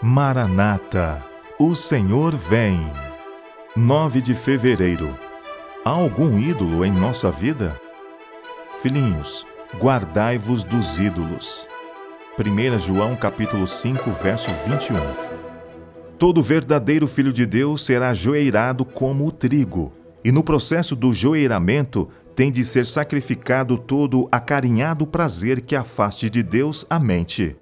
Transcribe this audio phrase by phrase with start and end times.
[0.00, 1.24] Maranata,
[1.58, 2.88] o Senhor vem.
[3.74, 5.18] 9 de fevereiro.
[5.84, 7.76] Há algum ídolo em nossa vida?
[8.80, 9.44] Filhinhos,
[9.80, 11.66] guardai-vos dos ídolos.
[12.38, 14.98] 1 João capítulo 5, verso 21.
[16.16, 22.08] Todo verdadeiro filho de Deus será joeirado como o trigo, e no processo do joeiramento
[22.36, 27.56] tem de ser sacrificado todo acarinhado prazer que afaste de Deus a mente.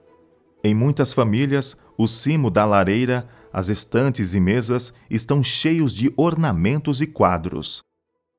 [0.63, 7.01] Em muitas famílias, o cimo da lareira, as estantes e mesas estão cheios de ornamentos
[7.01, 7.81] e quadros.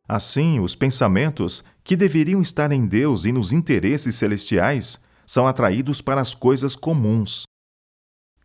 [0.08, 6.22] Assim, os pensamentos, que deveriam estar em Deus e nos interesses celestiais, são atraídos para
[6.22, 7.44] as coisas comuns.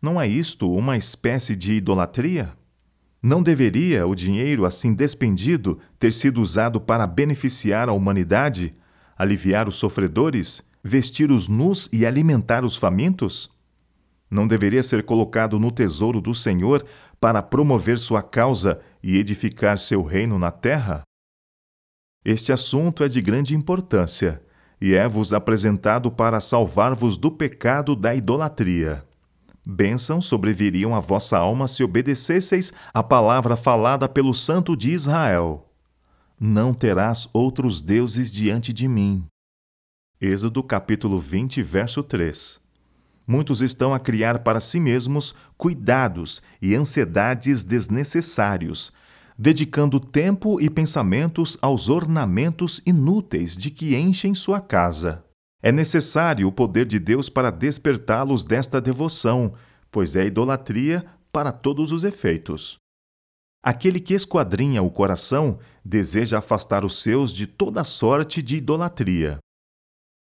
[0.01, 2.53] Não é isto uma espécie de idolatria?
[3.21, 8.75] Não deveria o dinheiro assim despendido ter sido usado para beneficiar a humanidade,
[9.17, 13.49] aliviar os sofredores, vestir os nus e alimentar os famintos?
[14.33, 16.83] Não deveria ser colocado no tesouro do Senhor
[17.21, 21.03] para promover sua causa e edificar seu reino na terra?
[22.25, 24.41] Este assunto é de grande importância
[24.81, 29.05] e é-vos apresentado para salvar-vos do pecado da idolatria.
[29.63, 35.69] Bênção sobreviriam à vossa alma se obedecesseis à palavra falada pelo Santo de Israel.
[36.39, 39.27] Não terás outros deuses diante de mim.
[40.19, 42.62] Êxodo capítulo 20, verso 3.
[43.25, 48.91] Muitos estão a criar para si mesmos cuidados e ansiedades desnecessários,
[49.37, 55.23] dedicando tempo e pensamentos aos ornamentos inúteis de que enchem sua casa.
[55.61, 59.53] É necessário o poder de Deus para despertá-los desta devoção,
[59.89, 62.77] pois é idolatria para todos os efeitos.
[63.63, 69.37] Aquele que esquadrinha o coração deseja afastar os seus de toda sorte de idolatria.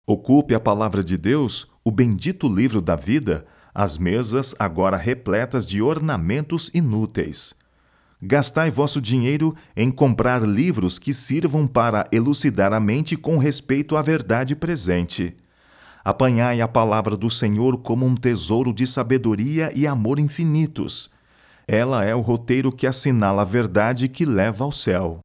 [0.06, 5.80] Ocupe a palavra de Deus, o bendito livro da vida, as mesas agora repletas de
[5.80, 7.54] ornamentos inúteis.
[8.22, 14.02] Gastai vosso dinheiro em comprar livros que sirvam para elucidar a mente com respeito à
[14.02, 15.34] verdade presente.
[16.04, 21.10] Apanhai a palavra do Senhor como um tesouro de sabedoria e amor infinitos.
[21.66, 25.20] Ela é o roteiro que assinala a verdade que leva ao céu.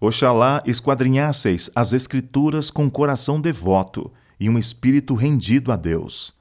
[0.00, 6.34] Oxalá esquadrinhasseis as Escrituras com coração devoto e um espírito rendido a Deus.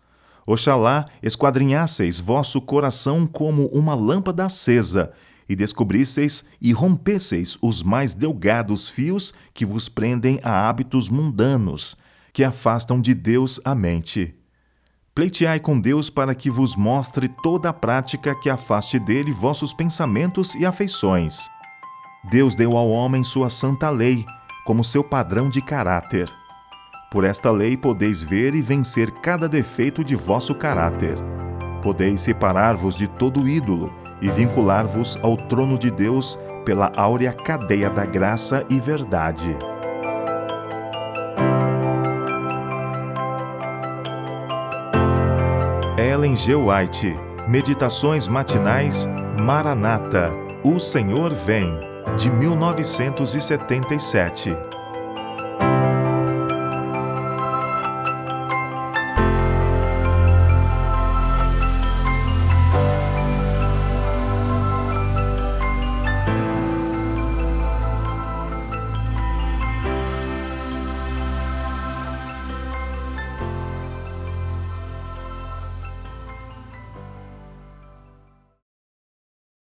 [0.47, 5.11] Oxalá esquadrinhasseis vosso coração como uma lâmpada acesa
[5.47, 11.97] e descobrisseis e rompesseis os mais delgados fios que vos prendem a hábitos mundanos,
[12.31, 14.35] que afastam de Deus a mente.
[15.13, 20.55] Pleiteai com Deus para que vos mostre toda a prática que afaste dele vossos pensamentos
[20.55, 21.49] e afeições.
[22.31, 24.25] Deus deu ao homem sua santa lei,
[24.65, 26.38] como seu padrão de caráter.
[27.09, 31.15] Por esta lei podeis ver e vencer cada defeito de vosso caráter.
[31.81, 38.05] Podeis separar-vos de todo ídolo e vincular-vos ao trono de Deus pela áurea cadeia da
[38.05, 39.57] graça e verdade.
[45.97, 46.53] Ellen G.
[46.53, 50.31] White, Meditações Matinais, Maranata,
[50.63, 51.73] O Senhor Vem,
[52.15, 54.55] de 1977.